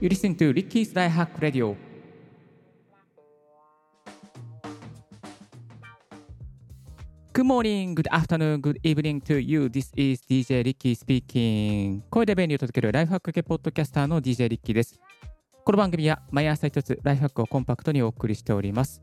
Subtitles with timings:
[0.00, 1.76] You listen to Ricky's Life Hack Radio.
[7.34, 9.68] Good morning, good afternoon, good evening to you.
[9.68, 12.00] This is DJ Ricky speaking.
[12.08, 14.98] 声で便利を届けるライフハック系ポッドキャスターの DJ リッキーです。
[15.66, 19.02] この番組は毎朝一つライフハックをコンパクトにお送りしております。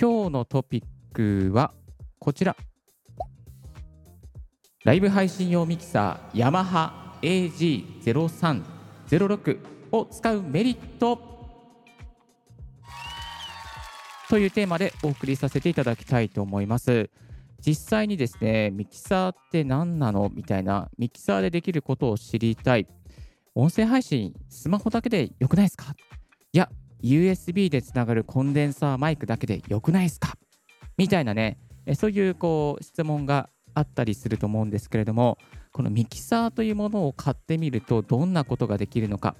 [0.00, 1.74] 今日のトピックは
[2.20, 2.54] こちら。
[4.84, 11.18] ライブ配信用ミキサーヤマハ AG0306 を使うメリット
[14.28, 17.10] というテーマでお送りさせていただきたいと思います。
[17.64, 22.86] 実際にですね、ミキサーって何なのみたいな、ミキサーでできることを知りたい。
[23.54, 25.94] 音声配信、スマホだけでよくないですか？
[26.52, 26.70] いや、
[27.02, 30.34] USB でつながるコンデンサーマイクだけでよくないですか？
[30.96, 31.58] みたいなね、
[31.94, 35.36] そういうこう質問があったりすると思うんですけれども、
[35.72, 39.34] このミキサーというものを買ってみるとどんなことができるのか、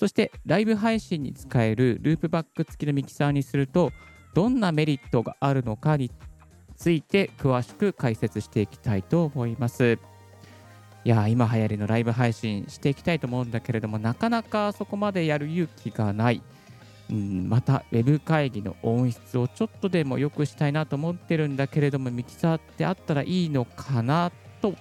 [0.00, 3.92] そしてライブ配信に使えるループバック付きのミキサーにすると
[4.32, 6.10] どんなメリットがあるのかに
[6.74, 9.98] ついて詳しく解説していきたいと思います。
[11.04, 16.42] いや今流行りのライブ配信していきたいと思うんだけれどもなかなかそこまでやる勇気がない、
[17.10, 24.74] うん、またウェブ会議の音質をちょっとでも良くしたいなと思ってるんだけれどもミキサーってあったらいいのかなと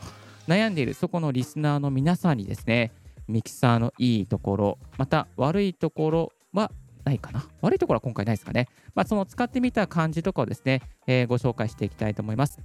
[0.47, 2.94] 悩んでいるそこのリスナーの皆さんにですね
[3.30, 6.72] ミキサーのいいところまた悪いところは
[7.05, 8.67] ないかな悪いところは今回ないですかね。
[8.95, 12.59] まあ、その使ってみた感じとかをですね、えー、ご紹介していきたいと思います。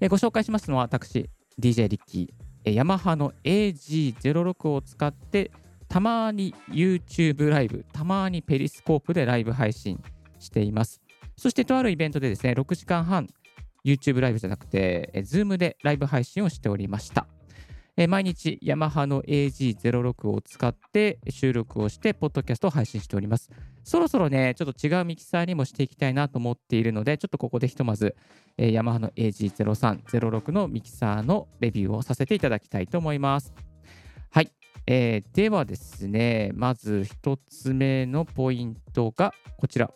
[0.00, 1.28] えー、ご紹介しますのは私、
[1.60, 2.28] DJ リッキー、
[2.64, 5.50] え、ヤマハの AG06 を使って
[5.88, 10.02] たまに YouTube ライブ、たまにペリスコープでライブ配信
[10.38, 11.00] しています。
[11.36, 13.28] そしてとあるイベントでですね、6時間半
[13.84, 17.26] YouTube ライブじゃなくて、えー、Zoom でライブ配信をしておりました。
[17.98, 23.50] えー、毎日ヤマハの AG06 を使って収録をして、ポッドキャストを配信しております。
[23.82, 28.14] そろそろね、ちょっと違うミキサーにもしていきたいなと思っているので、ちょっとここでひとまず、
[28.56, 33.52] えー、ヤマハの AG0306 のミキサーのレビューをさせていただきたいと思います。
[34.30, 34.52] はい。
[34.86, 39.90] えー、ではですね、まず1つ目のポイントがこちら。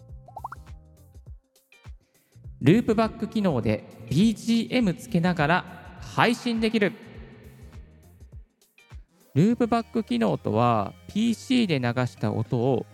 [2.61, 5.65] ループバック機能で BGM つけながら
[6.01, 7.12] 配信できる。
[9.34, 12.87] ループバック機能とは PC で流した音を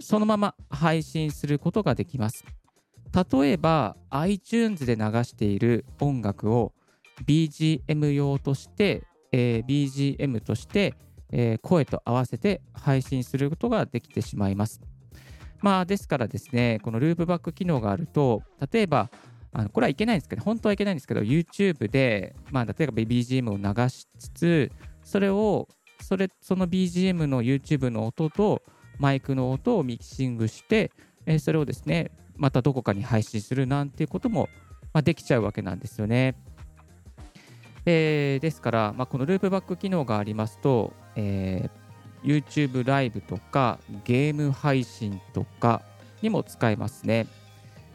[0.00, 2.44] そのまま配信することができます。
[3.32, 6.72] 例えば iTunes で流している音楽を
[7.26, 10.94] BGM 用として、えー、BGM として、
[11.30, 14.80] えー、声と合わせて配信することができてしまいます。
[15.60, 19.10] まあ、ですからですね、このループバック機能があると、例えば、
[19.52, 24.72] あのこれはいけないんですけど、本当はいけないんですけど、YouTube で、まあ、例えば BGM を流しつつ、
[25.04, 25.68] それを
[26.00, 28.62] それその BGM の YouTube の音と
[28.98, 30.90] マイクの音をミキシングして、
[31.26, 34.48] えそれをですねまたどこかに配信するなんていうことも、
[34.92, 36.34] まあ、できちゃうわけなんですよね。
[37.84, 45.82] えー、ですから、まあ、このループバック機能がありますと、えー、YouTube ライブとかゲーム配信とか
[46.20, 47.26] にも使えますね。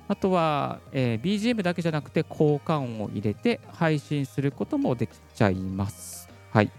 [0.10, 6.30] あとは、えー、BGM だけじゃなくて効果音を入れて配信することもできちゃいます。
[6.52, 6.72] はい。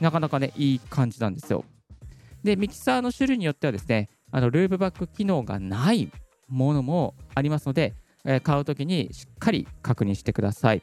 [0.00, 1.64] なかなかね、いい感じなんですよ。
[2.42, 6.10] で、ミキサーの種類によってはですね、あのループバック機能がない
[6.48, 10.82] ものもありますので、え、買うときにしっかり確認してください。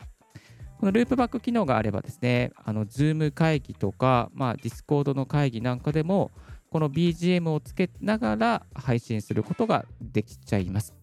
[0.80, 6.32] このループバック機能があればですね、あの Zoom 会議とか、まあ、Discord の会議なんかでも、
[6.70, 10.94] この BGM をつけながら配信することができちゃいます。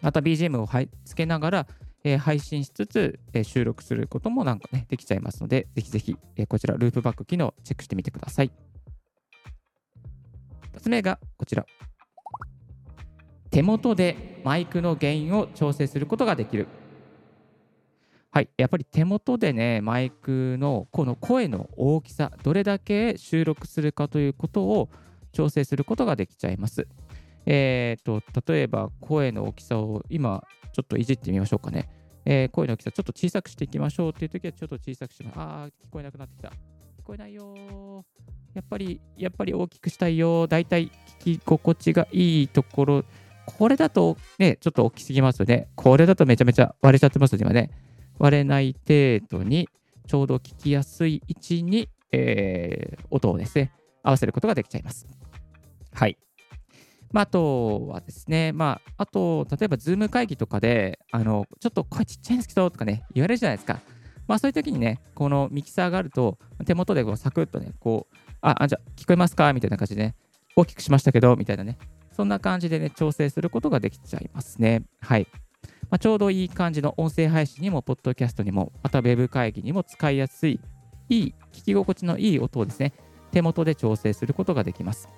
[0.00, 0.68] また BGM を
[1.04, 1.66] つけながら、
[2.04, 8.50] えー、配信しつつ、えー、収録することもなんかね、できちゃいますので、ぜひぜひ、えー、こちら、ループバック機能チェックしてみてください。
[10.74, 11.66] 2つ目がこちら。
[13.50, 16.68] 手元でマイクのゲインを調整することができる。
[18.32, 24.88] はい、やっぱり手元でね、マイクのこの声の大きさ、どれだけ収録するかということを
[25.32, 26.86] 調整することができちゃいます。
[27.46, 31.88] えーと、例えば声の大きさを今ちょっといじってみましょうかね。
[32.24, 35.38] えー、声の大きさちょっと小さくしていきましょうっていう時はちょっと小さくします。
[35.38, 36.48] あー、聞こえなくなってきた。
[36.48, 36.52] 聞
[37.04, 38.04] こえないよ
[38.54, 40.90] やっぱり、やっぱり大きくしたいよだいたい
[41.20, 43.04] 聞き心地がいいところ、
[43.46, 45.68] これだとね、ちょっと大きすぎますよね。
[45.76, 47.70] これだとめちゃめちゃ割れちゃってます今ね。
[48.18, 49.68] 割れない程度に、
[50.06, 55.06] ちょうど聞きやすい位置に、えー、音をですね、合わせることができちゃいます。
[55.92, 56.18] はい。
[57.12, 63.80] まあ、あとはですね、まあ、あと、例えば、 Zoom 会議とかで、あの、ちょっと声ちっちゃいんですけど、とかね、言われるじゃないですか。
[64.28, 70.14] まあ、そういう時にね、このミキサーがあると、手元でこうサクッとね、こう、あ、あじゃあ、聞こえますかみたいな感じでね、
[70.54, 71.78] 大きくしましたけど、みたいなね。
[72.12, 74.84] そんな感じでね、調整することができちゃいますね。
[75.00, 75.26] はい。
[75.90, 80.60] まあ、ちょうどいい感じの音声配信にも、ポッドキャストにも、またウェブ会議にも使いやすい、
[81.08, 82.92] いい、聞き心地のいい音をですね、
[83.32, 85.08] 手元で調整することができます。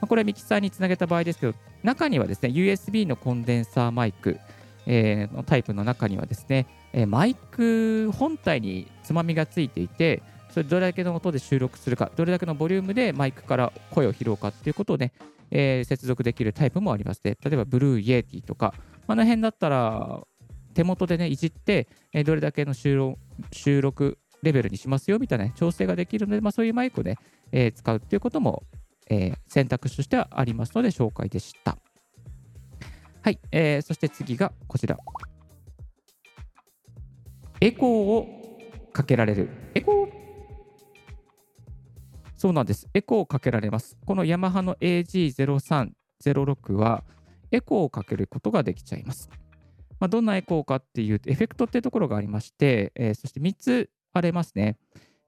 [0.00, 4.38] ま、これはミキサーにつなげた場合ですけど、中にはですね、USB のコンデンサーマイク、
[4.86, 15.12] えー、のタイプの中にはですね、え、マイク本体につまみがついていて、それどれだけの音で収録するか、どれだけのボリュームでマイクから声を拾うかっていうことをね、
[15.50, 18.74] えー、調節できるタイプもありまして、例えば Blue Yeti とか、
[19.06, 20.20] あの辺だったら
[20.74, 23.18] 手元でね、いじって、え、どれだけの収録
[23.52, 27.16] 収録レベルにしますよみたいな、ね、調整ができるので、まあ、そういうマイクをね、
[27.52, 28.62] えー、使うっていうことも、
[29.08, 31.78] え選択肢としてはありますので紹介でした。
[33.22, 34.96] はい、えー、そして次がこちら。
[37.60, 38.26] エコーを
[38.92, 39.50] かけられる。
[39.74, 40.08] エコー？
[42.36, 42.88] そうなんです。
[42.94, 43.98] エコーをかけられます。
[44.06, 47.02] このヤマハの AG0306 は
[47.50, 49.28] エコーをかけることができちゃいます。
[49.98, 54.78] まあ、どんなエコーかっていうと、エフェクトっていうところがありまして、えー、そして3つありますね。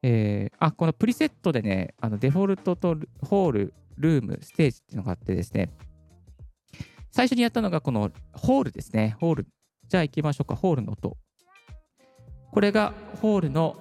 [0.02, 5.70] えー、あ、このプリセットでね、あのデフォルトとホール、ルーム、ステージっていうのがあってですね、
[7.10, 9.16] 最初にやったのがこのホールですね。
[9.20, 9.46] ホール。
[9.88, 10.54] じゃあ行きましょうか。
[10.54, 11.16] ホールの音。
[12.52, 13.76] これがホールの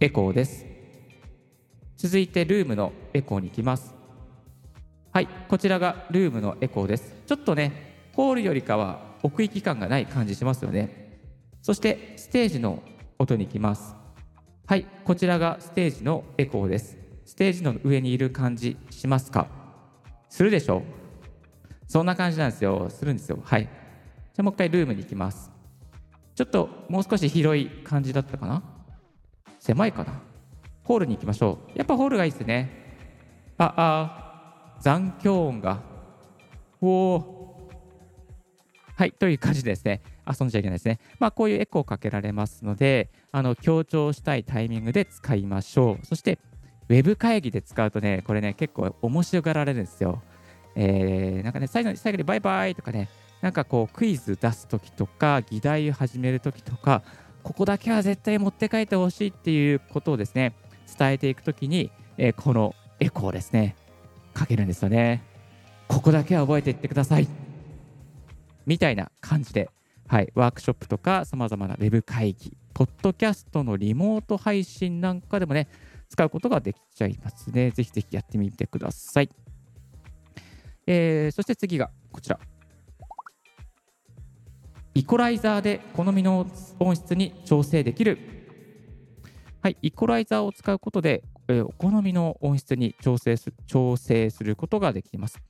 [0.00, 0.66] エコーです。
[1.96, 3.94] 続いてルームのエコーに行きます。
[5.12, 7.14] はい、こちらがルームのエコーです。
[7.26, 11.20] ちょっとね、ホールよりかは奥行き感がない感じしますよね。
[11.62, 12.82] そしてステージの
[13.18, 13.94] 音に行きます。
[14.66, 16.96] はい、こちらがステージのエコーです。
[17.26, 19.46] ステージの上にいる感じしますか？
[20.30, 20.82] するでしょう？
[21.86, 22.88] そんな感じなんですよ。
[22.88, 23.40] するんですよ。
[23.44, 23.64] はい。
[23.64, 23.70] じゃ
[24.38, 25.52] あもう一回ルームに行きます。
[26.34, 28.62] ちょっともう少し広い感じだったかな？
[29.60, 30.22] 狭いかな？
[30.82, 31.78] ホールに行きましょう。
[31.78, 32.70] やっぱホールがいいですね。
[33.58, 35.82] あ、あ、残響音が。
[36.80, 37.33] おお。
[38.96, 40.02] はい、という感じですね。
[40.26, 41.00] 遊んじゃいけないですね。
[41.18, 46.06] まあ、こういうエコーをかけられますので、あの強調したいタイミングで使いましょう。
[46.06, 46.38] そして、
[46.88, 50.22] ウェブ会議で使うとね、これね、結構面白がられるんですよ。
[50.76, 53.08] えー、なんかね、最後に最後にバイバイとかね、
[53.40, 57.02] なんかこう、クイズ出すときとか、議題を始めるときとか、
[57.42, 60.54] ここだけは絶対持って帰ってほしいっていうことをですね、
[60.96, 63.74] 伝えていくときに、えー、このエコーですね、
[64.34, 65.22] かけるんですよね。
[65.88, 67.43] ここだけは覚えていってください。
[68.66, 69.70] みたいな感じで、
[70.08, 75.68] はい、ワークショップとかさまざまなウェブ会議、ポッドキャストのリモート配信なんかでもね、
[76.08, 77.70] 使うことができちゃいますね。
[77.70, 79.28] ぜひぜひやってみてください。
[80.86, 82.38] えー、そして次がこちら。
[84.94, 86.46] イコライザーで好みの
[86.78, 88.34] 音質に調整できる
[89.64, 95.40] はい、イコライザーを使うことで、お好みの音質に調整す調整することができます。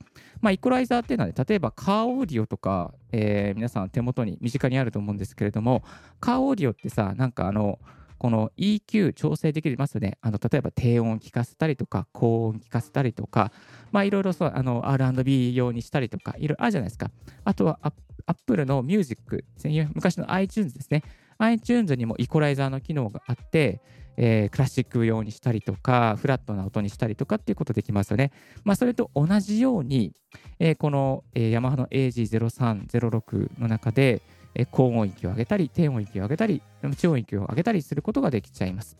[0.41, 5.83] まあ、イコライザーっていうのは、ね、例えばカーオーディオとか、えー、皆さん手元に身近にあると思うんですけれども、
[6.19, 7.79] カーオーディオってさ、なんかあの、
[8.17, 10.17] この EQ 調整できますよね。
[10.21, 13.51] あの例えば低音聞かせたりとか、高音聞かせたりとか、
[13.91, 17.11] まあいろいろそう、あの R&B 用にしたりとか、いろいろあるじゃないですか。
[17.43, 17.79] あとは
[18.25, 19.45] Apple の Music、
[19.93, 21.03] 昔の iTunes ですね。
[21.37, 23.81] iTunes にもイコライザーの機能があって、
[24.17, 28.31] えー、クラシック用にしたりとか、フラットな音にしたりとかっていうことできますよね。
[28.63, 30.13] まあ、それと同じように、
[30.59, 34.21] えー、この、えー、ヤマハの AG0306 の中で、
[34.53, 36.61] えー、高音域を上げたり、低音域を上げたり、
[36.97, 38.97] 中音域を上げたりすることができちゃいます。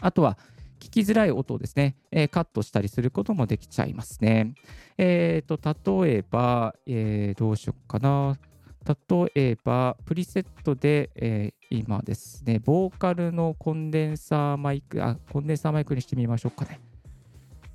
[0.00, 0.38] あとは、
[0.78, 4.54] 聞きづらい音をですね、えー、カットしたりすることもできちゃいますね。
[4.96, 8.38] えっ、ー、と、例えば、えー、どうしようかな。
[8.88, 16.80] 例えば、プリセットで、えー、今ですね、ボーカルのコンデンサーマイク、あ、コンデンサーマイクにしてみましょうかね。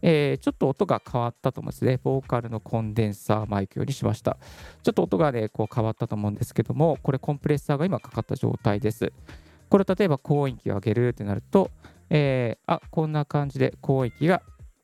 [0.02, 2.00] えー、ちょっと音が変わったと思うんですね。
[2.04, 4.38] ボーカルのコンデンサーマイクよりしました。
[4.82, 9.14] ちょっと音がね、こう変わったと思うんですけども、これコンプレッサーが今かかった状態です。
[9.70, 11.72] これ例えば高音域を上げるってなると、
[12.10, 14.42] えー、あ、こんな感じで高音域が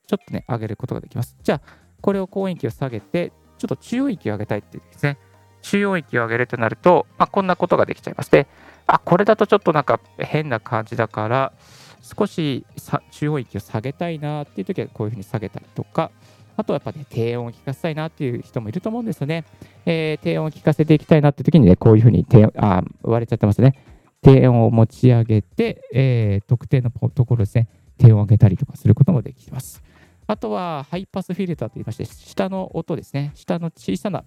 [0.08, 1.36] ちょっとね、上げることができます。
[1.44, 1.62] じゃあ、
[2.02, 5.18] これを高音域を下げて、ちょっと中音域を上げたいってですね。
[5.62, 8.32] 中音域を上げるとなると、まあ、こんなことができちゃいます。
[8.32, 8.48] で、
[8.88, 11.54] あ、これだとちょっとなんか変な感じだから、
[12.02, 12.66] 少し
[13.12, 16.12] 中音域を下げたいなっていう時はこういうふうに下げたりとか、
[16.58, 19.46] あとはやっぱね、低音を聞かせたいなっていう人もいると思うんですよね。
[19.86, 23.76] えー、低音を聞かせていきたいなって時にね、こういうふうに低音、あ、割れちゃってますね。
[24.22, 29.82] 低音を持ち上げて、えー、特定のところですね、低音を上げたりとかすることもできます。
[30.28, 34.26] あとは、ハイパスフィルターといいまして、下の音ですね、下の小さな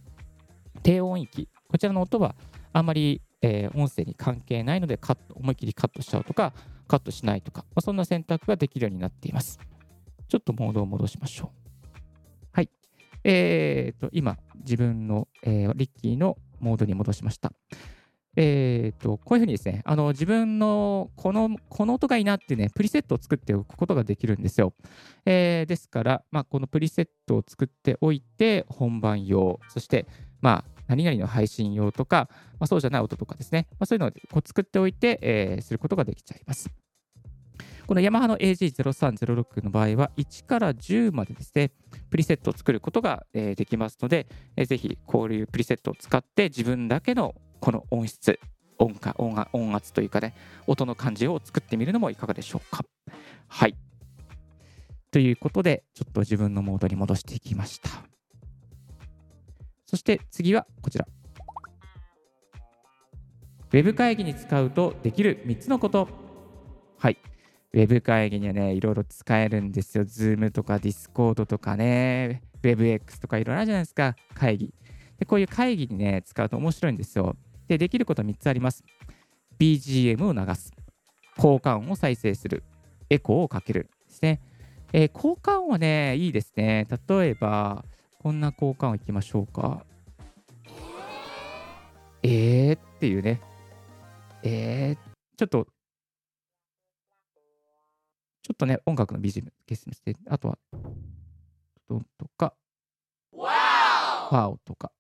[0.83, 2.35] 低音域、こちらの音は
[2.73, 6.53] あんまり、えー、音声に関係ないのでカット、思い切りカットしちゃうとか、
[6.89, 9.59] カットしないとか、まあ、そんな選択ができるようになっています。
[10.29, 11.99] ちょっとモードを戻しましょう。
[12.53, 12.71] はい
[13.25, 17.53] えー、と今、自分の、えーリッキーのモードに戻しました。
[18.35, 24.73] えー、とこういうふうにですね、あの自分のこのこの音がいいなっていうね、プリセットを作っておくことができるんですよ。
[25.27, 30.07] えーですから、まあ、このプリセットを作っておいて、本番用、そして、
[30.41, 32.29] まあ、何々の配信用とか、
[32.61, 36.71] まあ、そうじゃない音とかですね、まあ、そういうのをこう作っておいて、えーすることができちゃいます。
[37.87, 41.73] このヤマハの AG0306 の場合は、1から10までですね、
[42.11, 48.39] プリセットを作ることが、えーできますので、えーぜひこういうプリセットを使って自分だけのこの音質、
[48.79, 50.35] 音化音が音圧というかね、
[50.67, 52.85] 音の感じを作ってみるのもいかがでしょうか。
[53.49, 53.77] はい。
[55.11, 57.89] ということで、ちょっと自分のモードに戻していきました。
[59.93, 61.07] そして次はこちら。
[63.73, 66.09] ウェブ会議に使うとできる3つのこと。
[66.99, 67.19] はい。
[67.75, 70.05] ウェブ会議にはね、いろいろ使えるんですよ。
[70.05, 74.75] Zoom とか Discord とかね、WebX とかいろいろあるじゃないですか、会議。
[75.19, 77.37] でこういう会議にね、使うと面白いんですよ。
[77.69, 78.83] で、できること3つあります。
[79.59, 80.73] BGM を流す。
[81.37, 82.65] 効果音を再生する。
[83.11, 83.91] エコーをかける。
[84.09, 84.41] ですね。
[84.95, 86.87] えー効果音はね、いいですね。
[87.09, 87.85] 例えば、
[88.23, 89.85] こんな効果音いきましょうか。
[92.23, 92.76] えー？
[92.76, 93.41] っていうね。
[94.45, 94.99] えー、
[95.37, 95.67] ちょっと、
[98.43, 100.59] ちょっとね、音楽の BGM 消して、あとは、
[101.88, 102.55] ドンとか、
[103.33, 104.93] ワオとか、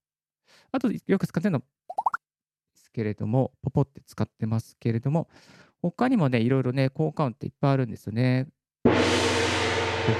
[0.72, 1.64] あとよく使ってるので
[2.74, 5.28] すけれども、ポポって使ってますけれども、
[5.80, 8.48] 他にもね、いろいろね、効果音っていっぱいあるんですよね。
[8.84, 8.90] と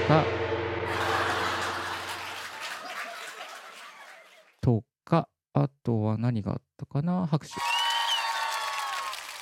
[0.07, 0.25] か、
[4.63, 7.27] とか、あとは何があったかな？
[7.27, 7.53] 拍手。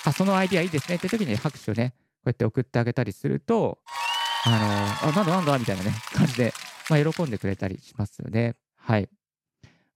[0.05, 3.79] あ、そのアイディアいいですねって時に拍手をね、こうやって送ってあげたりすると、
[4.45, 4.49] あ
[5.03, 6.53] の、あ、なんだなんだみたいなね、感じで、
[6.89, 8.55] まあ、喜んでくれたりしますよね。
[8.75, 9.09] はい。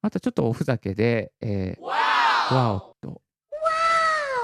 [0.01, 1.83] あとちょっとおふざけで、えー、
[2.53, 3.21] わおと、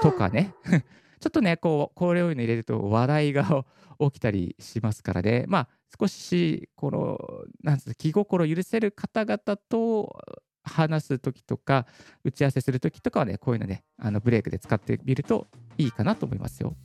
[0.02, 0.56] とかね。
[1.20, 3.64] ちょっとね、こう、これを入れると笑いが
[4.00, 5.46] 起きたりしますからね。
[5.48, 7.20] まあ、少し、この、
[7.64, 9.38] なんつうの気心許せる方々
[9.70, 10.20] と
[10.64, 11.86] 話す時とか、
[12.24, 16.76] 打ち合わせする時とかはね、こういうのね、あのブレイクで使ってみるといいかなと思いますよ。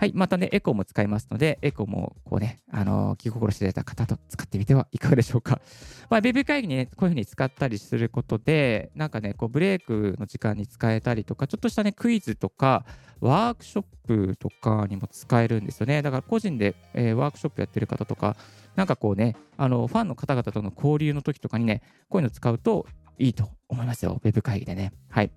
[0.00, 5.60] はい、またね、エコーも使いますので、エコーもこうね、あの気心知れた方と使ってみてはいかがでしょうか。
[6.08, 12.86] まあ、ウェブ会議にね、こういうふうに使ったりすることで、なんかね、こうブレイクの時間に使えたりとか、ちょっとしたね、クイズとか、
[13.20, 16.00] ワークショップとかにも使えるんですよね。
[16.00, 18.38] だから個人で、えーワークショップやってる方とか、
[18.76, 22.86] なんかこうね、あのファンの方々との交流の時とかにね、こういうの使うと
[23.18, 24.94] いいと思いますよ、ウェブ会議でね。
[25.10, 25.30] はい。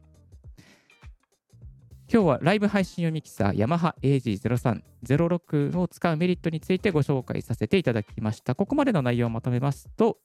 [2.14, 8.54] 今日はライブ配信用ミキサーヤマハ AG0306 を使うメリットについてご紹介させていただきました。
[8.54, 10.20] ここまでの内容をまとめますと、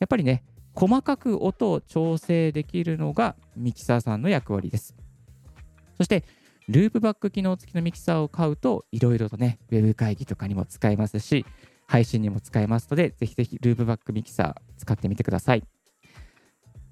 [0.00, 0.42] やっぱりね、
[0.74, 4.96] 細かく音を調整できるのがミキサーさんの役割です。
[5.96, 6.24] そして、
[6.66, 11.46] ループバック機能付きのミキサーを買うと、いろいろとね、ウェブ会議とかにも使えますし、
[11.86, 15.62] 配信にも使えますので、ぜひぜひループバックミキサー使ってみてください。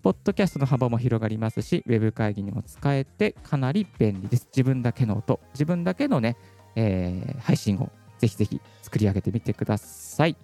[0.06, 4.46] ポッドキャストの幅も広がりますし、ウェブ会議にも使えてかなり便利です。
[4.52, 6.36] 自分だけの音、自分だけのね、
[6.76, 10.36] えー配信をぜひぜひ作り上げてみてください。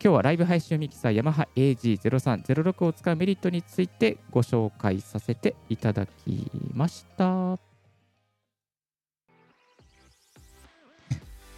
[0.00, 7.69] 日はライブ配信ミキサーヤマハ AG0306 を使うメリットについてご紹介させていただきました。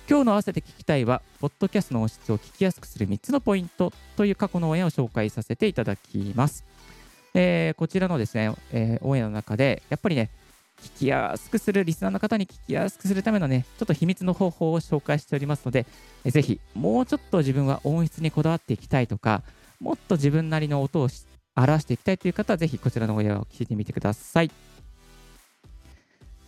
[0.09, 6.65] 今日の合わせて聞きたいは、ポッドキャストの音質を聞きやすくする3つのポイントという過去のオンエアを紹介させていただきます。
[7.35, 10.31] えーこちらのですね、えーオンエアの中で、やっぱりね、
[10.83, 15.87] 聞きやすくする、リスナーの方に聞きやすくするためのね、ちょっと秘密の方法を紹介しておりますので、
[16.25, 19.43] えぜひ、もうちょっと自分は音質にこだわっていきたいとか、
[19.81, 21.09] もっと自分なりの音を
[21.57, 24.51] 表していきたいという方は、ぜひこちらのオンエアを聞いてみてください。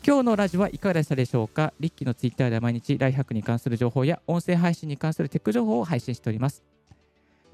[0.07, 1.73] 今日のラジオはいかがでしたでしょうか？
[1.81, 6.63] リッキーのツイッターでは毎日ライフハックに関する情報や音声配信に関するテック情報を配信しております。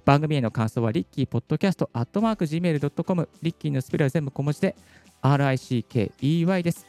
[0.04, 4.75] 番組への感想はリッキーポッドキャストアットマーク Gmail.com リッキーのスペルは全部小文字で
[5.23, 6.88] RICKEY です。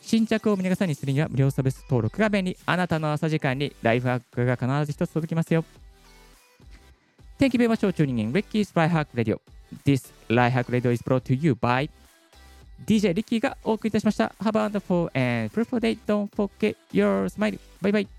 [0.00, 2.56] 新着を見逃さにするには無料サービス登録が便利。
[2.64, 5.62] あなたの朝時間にライフハックが必ず一つ届きますよ。
[7.38, 9.38] Thank you very much for tuning in Ricky's Life Hack Radio.
[9.84, 11.90] This Life Hack Radio is brought to you by
[12.86, 14.32] DJ リッキーがお送りいたしました。
[14.40, 15.98] Have a wonderful and fruitful day.
[16.06, 17.58] Don't forget your smile.
[17.80, 18.13] Bye bye.